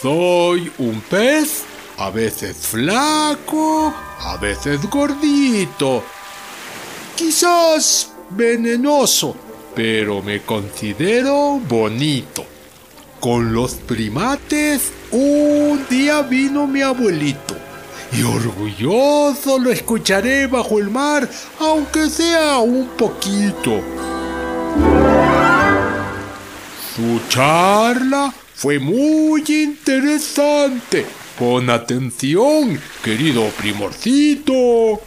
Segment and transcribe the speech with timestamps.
[0.00, 1.64] Soy un pez,
[1.98, 6.02] a veces flaco, a veces gordito,
[7.14, 9.36] quizás venenoso,
[9.74, 12.46] pero me considero bonito.
[13.20, 17.54] Con los primates un día vino mi abuelito
[18.12, 23.99] y orgulloso lo escucharé bajo el mar, aunque sea un poquito.
[27.00, 31.06] Su charla fue muy interesante.
[31.38, 35.00] Pon atención, querido primorcito.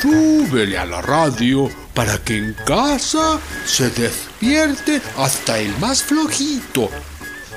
[0.00, 6.88] Súbele a la radio para que en casa se despierte hasta el más flojito.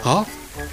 [0.03, 0.25] ¿Ah?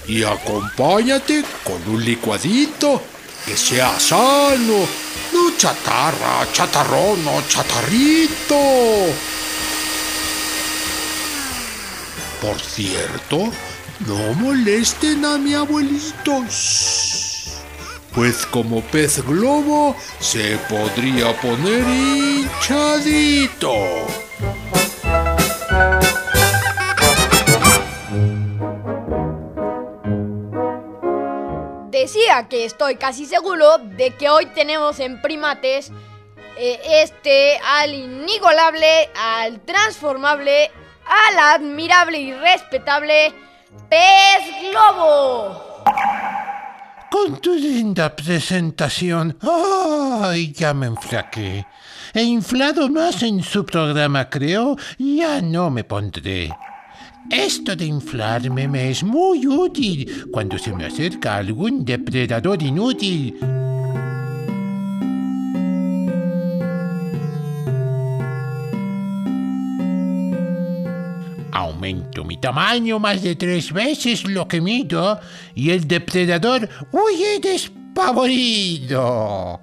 [0.08, 3.00] Y acompáñate con un licuadito
[3.46, 4.84] que sea sano.
[5.60, 8.56] Chatarra, chatarrón, no chatarrito.
[12.40, 13.52] Por cierto,
[14.06, 16.46] no molesten a mi abuelito.
[18.14, 23.74] Pues como pez globo se podría poner hinchadito.
[32.48, 35.90] Que estoy casi seguro de que hoy tenemos en primates
[36.56, 40.70] eh, este al inigualable, al transformable,
[41.06, 43.34] al admirable y respetable
[43.88, 45.82] pez globo.
[47.10, 49.36] Con tu linda presentación.
[49.42, 50.52] ¡Ay!
[50.52, 51.66] Ya me enflaqué.
[52.14, 54.76] He inflado más en su programa, creo.
[54.98, 56.48] Ya no me pondré.
[57.28, 63.36] Esto de inflarme me es muy útil cuando se me acerca algún depredador inútil.
[71.52, 75.20] Aumento mi tamaño más de tres veces lo que mido
[75.54, 79.60] y el depredador huye despavorido.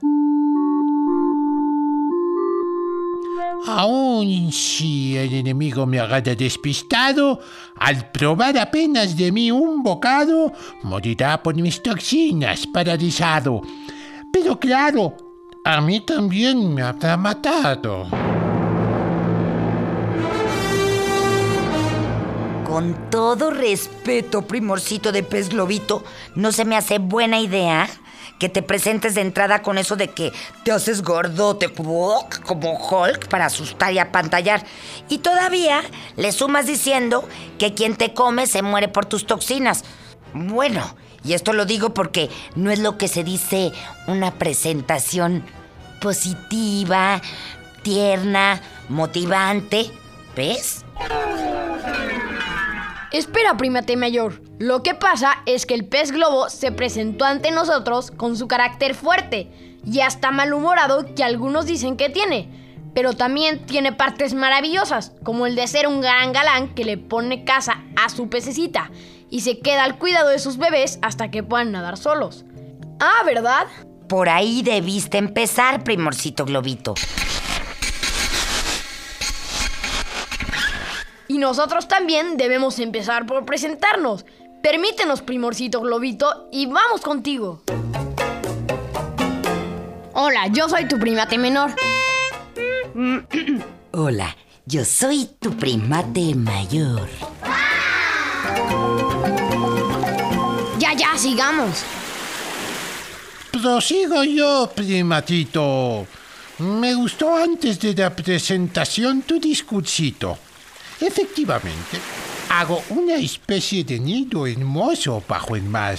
[3.67, 7.39] Aun si el enemigo me agarra despistado,
[7.75, 10.53] al probar apenas de mí un bocado,
[10.83, 13.61] morirá por mis toxinas paralizado.
[14.31, 15.15] Pero claro,
[15.63, 18.07] a mí también me habrá matado.
[22.63, 26.03] Con todo respeto, primorcito de pez globito,
[26.35, 27.89] no se me hace buena idea
[28.39, 30.31] que te presentes de entrada con eso de que
[30.63, 32.27] te haces gordote como
[32.73, 34.63] Hulk para asustar y apantallar.
[35.09, 35.81] Y todavía
[36.15, 37.27] le sumas diciendo
[37.57, 39.83] que quien te come se muere por tus toxinas.
[40.33, 43.71] Bueno, y esto lo digo porque no es lo que se dice
[44.07, 45.43] una presentación
[45.99, 47.21] positiva,
[47.83, 49.91] tierna, motivante.
[50.35, 50.85] ¿Ves?
[53.11, 54.41] Espera, primate mayor.
[54.59, 58.95] Lo que pasa es que el pez globo se presentó ante nosotros con su carácter
[58.95, 59.49] fuerte
[59.85, 62.49] y hasta malhumorado que algunos dicen que tiene.
[62.93, 67.45] Pero también tiene partes maravillosas, como el de ser un gran galán que le pone
[67.45, 68.91] casa a su pececita
[69.29, 72.43] y se queda al cuidado de sus bebés hasta que puedan nadar solos.
[72.99, 73.67] Ah, ¿verdad?
[74.09, 76.95] Por ahí debiste empezar, primorcito globito.
[81.27, 84.25] Y nosotros también debemos empezar por presentarnos.
[84.63, 87.63] Permítenos, primorcito globito, y vamos contigo.
[90.13, 91.71] Hola, yo soy tu primate menor.
[93.91, 94.35] Hola,
[94.65, 97.07] yo soy tu primate mayor.
[100.79, 101.83] Ya, ya, sigamos.
[103.51, 106.07] Prosigo yo, primatito.
[106.59, 110.37] Me gustó antes de la presentación tu discursito.
[110.99, 111.99] Efectivamente,
[112.49, 115.97] hago una especie de nido hermoso bajo el mar.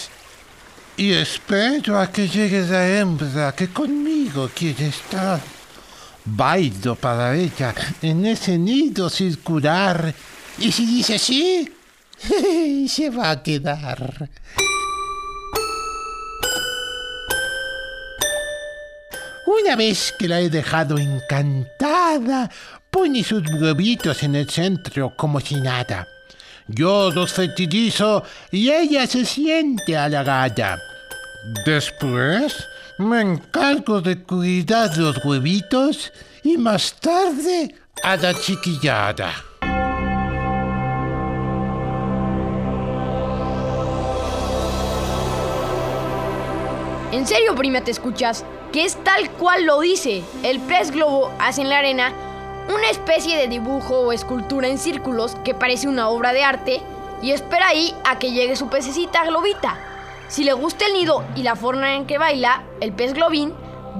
[0.96, 5.40] Y espero a que llegue la hembra que conmigo quiere estar.
[6.24, 10.12] Bailo para ella en ese nido circular.
[10.58, 11.72] Y si dice sí,
[12.88, 14.28] se va a quedar.
[19.46, 22.50] Una vez que la he dejado encantada,
[22.98, 26.08] pone sus huevitos en el centro como si nada.
[26.66, 30.76] Yo los fertilizo y ella se siente halagada.
[31.64, 32.56] Después
[32.98, 36.12] me encargo de cuidar los huevitos
[36.42, 37.72] y más tarde
[38.02, 39.32] a la chiquillada.
[47.12, 50.24] En serio, prima, te escuchas, que es tal cual lo dice.
[50.42, 52.12] El pez globo hace en la arena
[52.68, 56.82] una especie de dibujo o escultura en círculos que parece una obra de arte
[57.22, 59.78] y espera ahí a que llegue su pececita globita.
[60.28, 63.54] Si le gusta el nido y la forma en que baila, el pez globín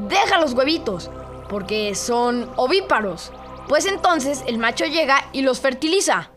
[0.09, 1.11] deja los huevitos,
[1.49, 3.33] porque son ovíparos.
[3.67, 6.31] Pues entonces el macho llega y los fertiliza.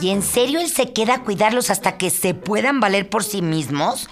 [0.00, 3.42] ¿Y en serio él se queda a cuidarlos hasta que se puedan valer por sí
[3.42, 4.08] mismos?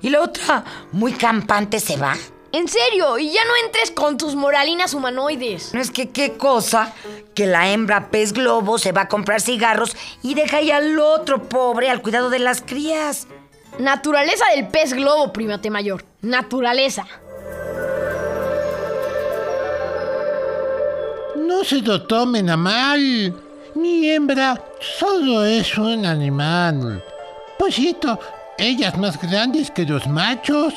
[0.00, 2.16] ¿Y la otra, muy campante, se va?
[2.54, 5.74] En serio, y ya no entres con tus moralinas humanoides.
[5.74, 6.92] No es que qué cosa
[7.34, 11.48] que la hembra pez globo se va a comprar cigarros y deja ahí al otro
[11.48, 13.26] pobre al cuidado de las crías.
[13.80, 16.04] Naturaleza del pez globo, primate mayor.
[16.22, 17.04] Naturaleza.
[21.36, 23.34] No se lo tomen a mal.
[23.74, 24.62] Mi hembra
[24.96, 27.02] solo es un animal.
[27.58, 28.16] Por cierto,
[28.56, 30.72] ella es más grande que los machos.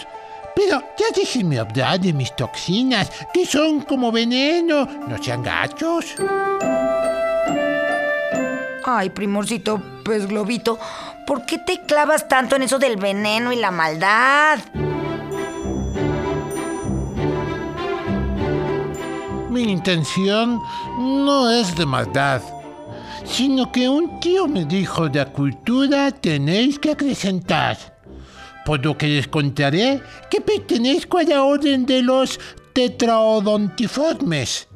[0.57, 4.87] Pero ya déjenme hablar de mis toxinas, que son como veneno.
[5.07, 6.15] No sean gachos.
[8.83, 10.79] Ay, primorcito pez globito,
[11.27, 14.57] ¿por qué te clavas tanto en eso del veneno y la maldad?
[19.51, 20.59] Mi intención
[20.97, 22.41] no es de maldad,
[23.25, 27.96] sino que un tío me dijo de cultura tenéis que acrecentar.
[28.67, 32.37] Por lo que les contaré que pertenezco a la orden de los
[32.73, 34.67] tetraodontiformes.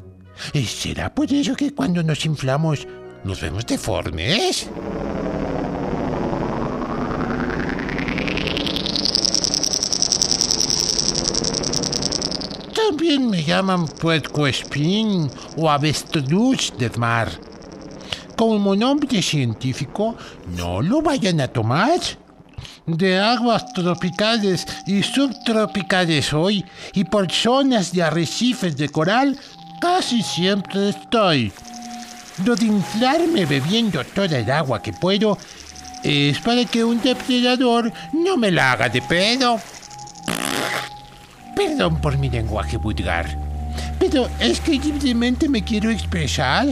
[0.53, 2.87] ¿Y será por eso que cuando nos inflamos
[3.25, 4.69] nos vemos deformes?
[12.73, 17.29] También me llaman puercoespín o avestruz del mar.
[18.37, 20.15] Como nombre científico,
[20.55, 21.99] no lo vayan a tomar.
[22.87, 29.37] De aguas tropicales y subtropicales hoy y por zonas de arrecifes de coral
[29.79, 31.53] casi siempre estoy.
[32.43, 35.37] Lo de inflarme bebiendo toda el agua que puedo
[36.03, 39.59] es para que un depredador no me la haga de pedo.
[41.55, 43.27] Perdón por mi lenguaje vulgar,
[43.99, 46.67] pero es que libremente me quiero expresar.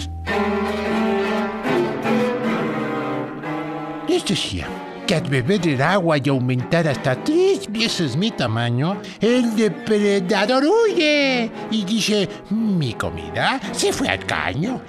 [4.07, 4.67] Les decía
[5.09, 11.49] que al beber el agua y aumentar hasta tres veces mi tamaño, el depredador huye
[11.71, 14.79] y dice, mi comida se fue al caño.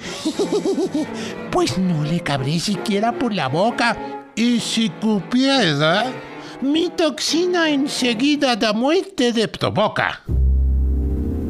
[1.50, 3.96] pues no le cabré siquiera por la boca.
[4.36, 6.12] Y si cupiera,
[6.60, 10.20] mi toxina enseguida da muerte de provoca.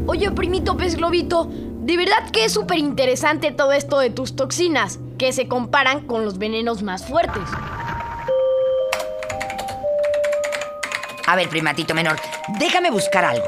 [0.06, 5.00] Oye, primito pez globito, de verdad que es súper interesante todo esto de tus toxinas,
[5.18, 7.42] que se comparan con los venenos más fuertes.
[11.30, 12.16] A ver, primatito menor,
[12.58, 13.46] déjame buscar algo.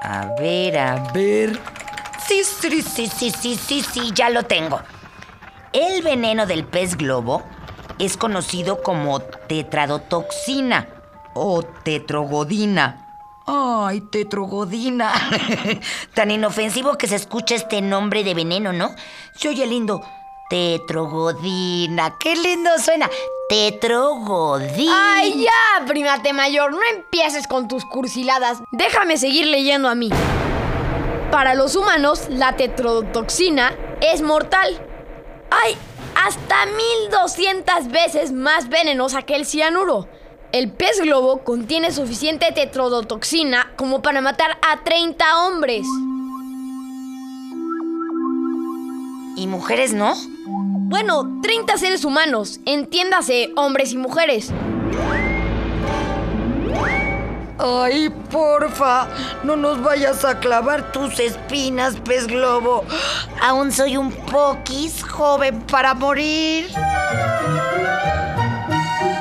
[0.00, 1.58] A ver, a ver.
[2.24, 4.80] Sí, sí, sí, sí, sí, sí, sí, ya lo tengo.
[5.72, 7.42] El veneno del pez globo
[7.98, 10.86] es conocido como tetradotoxina
[11.34, 13.18] o tetrogodina.
[13.44, 15.12] Ay, tetrogodina.
[16.14, 18.94] Tan inofensivo que se escucha este nombre de veneno, ¿no?
[19.34, 20.00] Se oye lindo.
[20.50, 22.18] Tetrogodina.
[22.18, 23.08] Qué lindo suena.
[23.48, 25.14] Tetrogodina.
[25.14, 26.72] ¡Ay, ya, primate mayor!
[26.72, 28.58] No empieces con tus cursiladas.
[28.72, 30.10] Déjame seguir leyendo a mí.
[31.30, 34.84] Para los humanos, la tetrodotoxina es mortal.
[35.52, 35.76] ¡Ay!
[36.16, 40.08] Hasta 1200 veces más venenosa que el cianuro.
[40.50, 45.86] El pez globo contiene suficiente tetrodotoxina como para matar a 30 hombres.
[49.40, 50.14] ¿Y mujeres no?
[50.44, 54.52] Bueno, 30 seres humanos, entiéndase, hombres y mujeres.
[57.58, 59.08] Ay, porfa,
[59.42, 62.84] no nos vayas a clavar tus espinas, pez globo.
[63.40, 66.68] Aún soy un poquis joven para morir.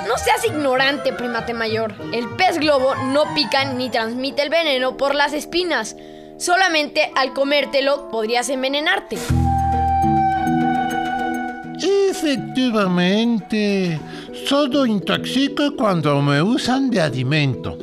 [0.06, 1.96] No seas ignorante, primate mayor.
[2.12, 5.96] El pez globo no pica ni transmite el veneno por las espinas.
[6.38, 9.18] Solamente al comértelo podrías envenenarte.
[12.30, 14.00] Efectivamente,
[14.46, 17.76] solo intoxico cuando me usan de alimento.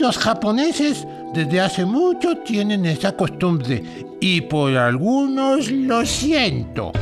[0.00, 3.82] Los japoneses desde hace mucho tienen esa costumbre
[4.18, 6.92] y por algunos lo siento.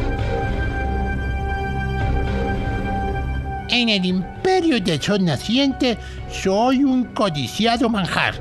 [3.69, 5.97] En el imperio del sol naciente
[6.29, 8.35] soy un codiciado manjar.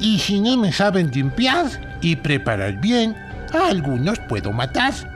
[0.00, 1.66] Y si no me saben limpiar
[2.00, 3.14] y preparar bien,
[3.54, 5.11] a algunos puedo matar.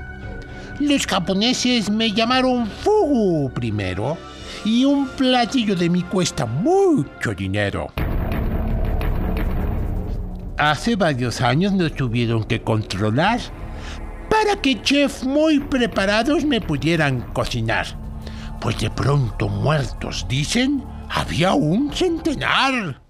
[0.80, 4.18] Los japoneses me llamaron fugu primero
[4.62, 7.88] y un platillo de mí cuesta mucho dinero.
[10.58, 13.40] Hace varios años nos tuvieron que controlar
[14.28, 17.86] para que chefs muy preparados me pudieran cocinar.
[18.60, 23.00] Pues de pronto muertos, dicen, había un centenar.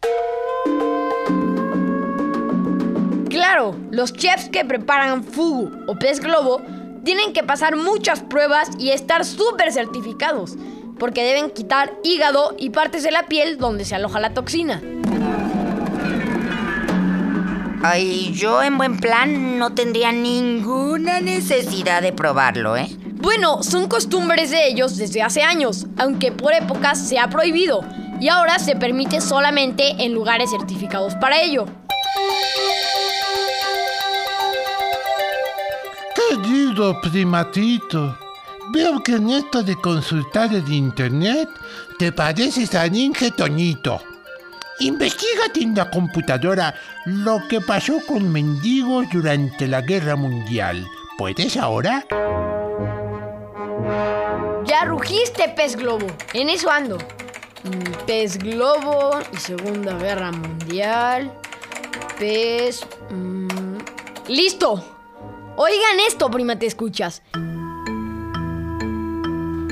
[3.28, 6.62] Claro, los chefs que preparan fugu o pez globo
[7.06, 10.56] tienen que pasar muchas pruebas y estar súper certificados,
[10.98, 14.82] porque deben quitar hígado y partes de la piel donde se aloja la toxina.
[17.84, 22.88] Ay, yo en buen plan no tendría ninguna necesidad de probarlo, ¿eh?
[23.12, 27.84] Bueno, son costumbres de ellos desde hace años, aunque por épocas se ha prohibido
[28.18, 31.66] y ahora se permite solamente en lugares certificados para ello.
[36.28, 38.18] Querido primatito,
[38.72, 41.48] veo que en esto de consultar el internet
[41.98, 44.00] te pareces a Ninja Toñito.
[44.80, 50.84] Investígate en la computadora lo que pasó con mendigos durante la guerra mundial.
[51.16, 52.04] ¿Puedes ahora?
[54.64, 56.06] Ya rugiste, pez globo.
[56.34, 56.98] En eso ando.
[57.64, 61.32] Mm, Pez globo y Segunda Guerra Mundial.
[62.18, 62.86] Pez...
[63.10, 63.78] mm,
[64.28, 64.95] ¡Listo!
[65.58, 67.22] Oigan esto, prima, te escuchas.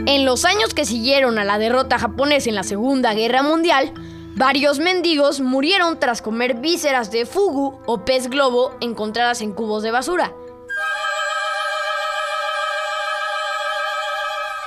[0.07, 3.93] En los años que siguieron a la derrota japonesa en la Segunda Guerra Mundial,
[4.35, 9.91] varios mendigos murieron tras comer vísceras de fugu o pez globo encontradas en cubos de
[9.91, 10.33] basura.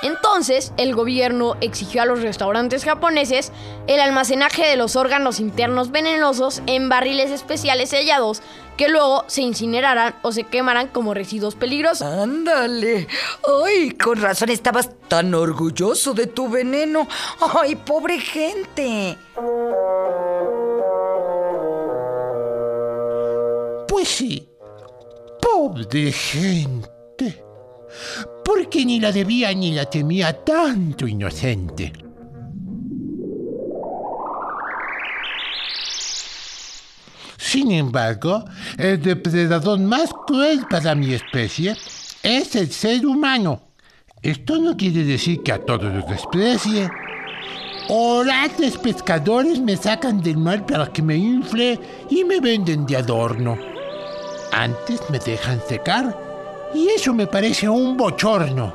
[0.02, 3.52] Entonces, el gobierno exigió a los restaurantes japoneses
[3.86, 8.42] el almacenaje de los órganos internos venenosos en barriles especiales sellados
[8.76, 12.06] que luego se incineraran o se quemaran como residuos peligrosos.
[12.06, 13.08] Ándale.
[13.66, 17.08] Ay, con razón estabas tan orgulloso de tu veneno.
[17.60, 19.18] Ay, pobre gente.
[23.88, 24.48] Pues sí.
[25.42, 27.44] Pobre gente.
[28.48, 31.92] Porque ni la debía ni la temía tanto inocente.
[37.36, 38.46] Sin embargo,
[38.78, 41.76] el depredador más cruel para mi especie
[42.22, 43.60] es el ser humano.
[44.22, 46.88] Esto no quiere decir que a todos los desprecie.
[47.90, 51.78] Orates pescadores me sacan del mar para que me infle
[52.08, 53.58] y me venden de adorno.
[54.52, 56.27] Antes me dejan secar
[56.74, 58.74] y eso me parece un bochorno.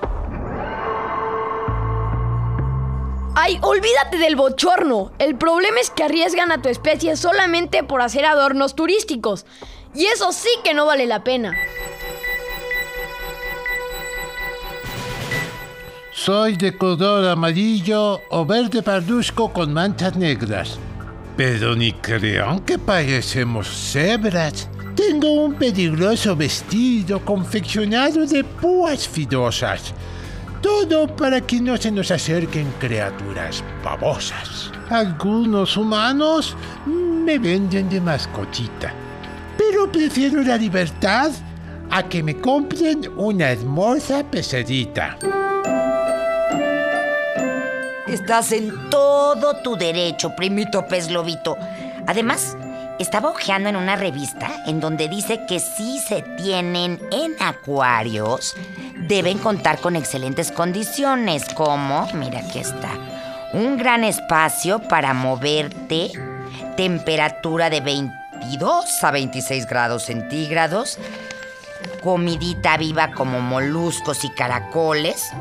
[3.35, 5.12] Ay, olvídate del bochorno.
[5.19, 9.45] El problema es que arriesgan a tu especie solamente por hacer adornos turísticos.
[9.95, 11.53] Y eso sí que no vale la pena.
[16.12, 20.77] Soy de color amarillo o verde parduzco con manchas negras.
[21.35, 24.69] Pero ni crean que parecemos cebras.
[24.95, 29.93] Tengo un peligroso vestido confeccionado de púas fidosas.
[30.62, 34.71] Todo para que no se nos acerquen criaturas babosas.
[34.89, 38.93] Algunos humanos me venden de mascotita.
[39.57, 41.31] Pero prefiero la libertad
[41.89, 45.17] a que me compren una hermosa pecerita.
[48.07, 51.57] Estás en todo tu derecho, primito pez lobito.
[52.05, 52.55] Además,
[53.00, 58.55] estaba hojeando en una revista en donde dice que si se tienen en acuarios,
[59.07, 62.89] deben contar con excelentes condiciones, como, mira aquí está,
[63.53, 66.12] un gran espacio para moverte,
[66.77, 70.97] temperatura de 22 a 26 grados centígrados,
[72.01, 75.31] comidita viva como moluscos y caracoles.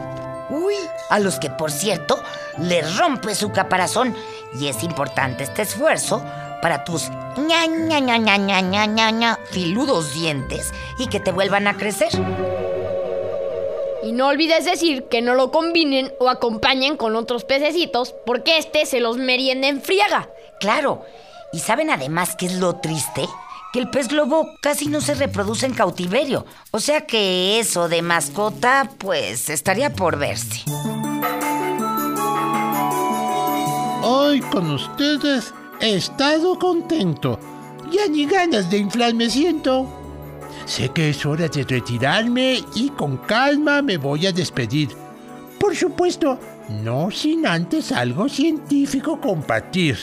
[0.50, 0.74] Uy,
[1.08, 2.22] a los que por cierto
[2.58, 4.14] les rompe su caparazón
[4.60, 6.22] y es importante este esfuerzo
[6.62, 11.32] para tus ña, ña, ña, ña, ña, ña, ña, ña filudos dientes y que te
[11.32, 12.12] vuelvan a crecer.
[14.04, 18.86] Y no olvides decir que no lo combinen o acompañen con otros pececitos porque este
[18.86, 20.28] se los merienda en friega.
[20.60, 21.04] Claro.
[21.52, 23.28] ¿Y saben además qué es lo triste?
[23.72, 26.46] Que el pez globo casi no se reproduce en cautiverio.
[26.70, 30.62] O sea que eso de mascota, pues estaría por verse.
[34.02, 37.38] Hoy con ustedes he estado contento.
[37.90, 39.86] Ya ni ganas de inflar me siento.
[40.64, 44.90] Sé que es hora de retirarme y con calma me voy a despedir.
[45.58, 46.38] Por supuesto,
[46.82, 49.98] no sin antes algo científico compartir.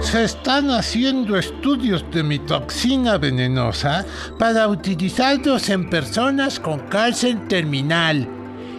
[0.00, 4.06] Se están haciendo estudios de mi toxina venenosa
[4.38, 8.35] para utilizarlos en personas con cáncer terminal.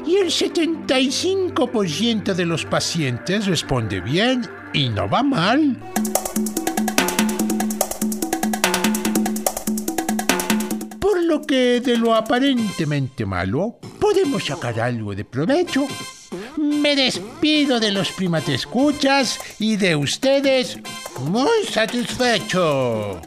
[0.08, 5.78] Y el 75% de los pacientes responde bien y no va mal.
[10.98, 15.86] Por lo que de lo aparentemente malo podemos sacar algo de provecho.
[16.58, 20.80] Me despido de los primatescuchas y de ustedes
[21.20, 23.20] muy satisfecho.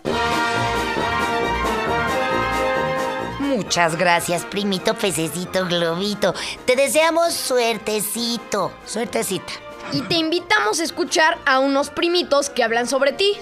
[3.63, 6.35] Muchas gracias, primito pececito globito.
[6.65, 9.53] Te deseamos suertecito, suertecita.
[9.93, 13.37] Y te invitamos a escuchar a unos primitos que hablan sobre ti.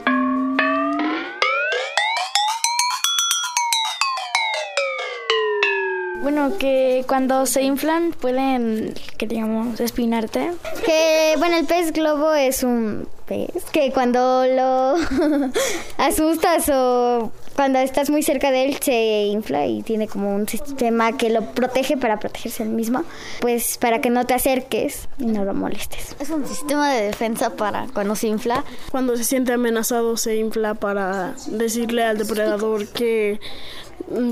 [6.21, 10.51] Bueno, que cuando se inflan pueden, que digamos, espinarte.
[10.85, 14.97] Que, bueno, el pez globo es un pez que cuando lo
[15.97, 21.17] asustas o cuando estás muy cerca de él se infla y tiene como un sistema
[21.17, 23.03] que lo protege para protegerse el mismo,
[23.41, 26.15] pues para que no te acerques y no lo molestes.
[26.21, 28.65] Es un sistema de defensa para cuando se infla.
[28.93, 33.41] Cuando se siente amenazado se infla para decirle al depredador que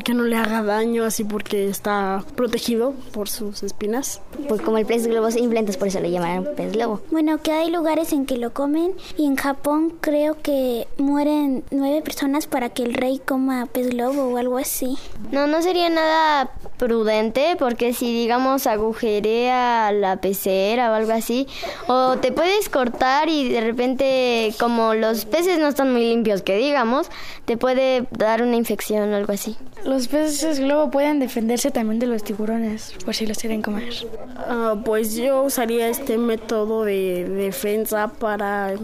[0.05, 4.21] que no le haga daño así porque está protegido por sus espinas.
[4.49, 7.01] Pues como el pez globo se infla, entonces por eso le llaman pez globo.
[7.11, 12.03] Bueno, que hay lugares en que lo comen y en Japón creo que mueren nueve
[12.03, 14.97] personas para que el rey coma pez globo o algo así.
[15.31, 21.47] No, no sería nada prudente porque si digamos agujerea la pecera o algo así,
[21.87, 26.57] o te puedes cortar y de repente como los peces no están muy limpios que
[26.57, 27.11] digamos,
[27.45, 29.57] te puede dar una infección o algo así.
[29.85, 33.93] Los peces globo pueden defenderse también de los tiburones, por si los quieren comer.
[34.37, 38.75] Ah, pues yo usaría este método de defensa para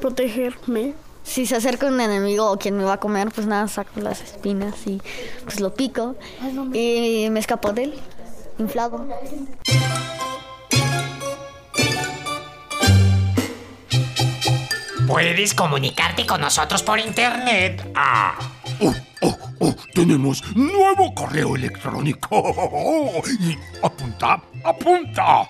[0.00, 0.94] protegerme.
[1.24, 4.20] Si se acerca un enemigo o quien me va a comer, pues nada, saco las
[4.20, 5.00] espinas y
[5.44, 6.16] pues lo pico
[6.74, 7.94] y me escapo de él,
[8.58, 9.06] inflado.
[15.06, 17.86] Puedes comunicarte con nosotros por internet.
[17.94, 18.34] Ah.
[18.80, 18.94] Oh,
[19.62, 23.22] oh, tenemos nuevo correo electrónico.
[23.40, 25.48] Y apunta, apunta.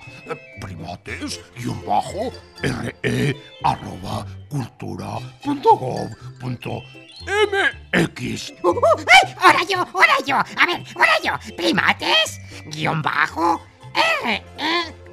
[0.61, 6.81] Primates, guion bajo, re, arroba, cultura, punto.
[9.41, 9.79] ¡Ahora yo!
[9.79, 10.35] ¡Ahora yo!
[10.35, 11.55] A ver, ahora yo.
[11.55, 13.61] Primates, guion bajo,
[14.23, 14.43] re,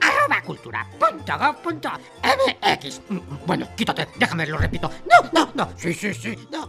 [0.00, 1.90] arroba cultura punto gov punto
[2.22, 3.00] MX.
[3.46, 4.90] Bueno, quítate, déjame, lo repito.
[5.10, 5.72] No, no, no.
[5.76, 6.68] Sí, sí, sí, no.